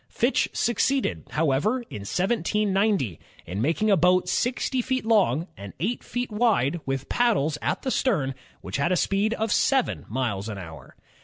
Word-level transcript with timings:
Fitch 0.09 0.49
succeeded, 0.51 1.27
however, 1.29 1.81
in 1.83 1.99
1790, 1.99 3.19
in 3.45 3.61
making 3.61 3.91
a 3.91 3.95
boat 3.95 4.27
sixty 4.27 4.81
feet 4.81 5.05
long 5.05 5.45
and 5.55 5.73
eight 5.79 6.03
feet 6.03 6.31
wide 6.31 6.79
with 6.87 7.07
paddles 7.07 7.59
at 7.61 7.83
the 7.83 7.91
stern, 7.91 8.33
which 8.61 8.77
had 8.77 8.91
a 8.91 8.97
speed 8.97 9.35
of 9.35 9.51
seven 9.51 10.05
miles 10.09 10.49
an 10.49 10.57
hour. 10.57 10.95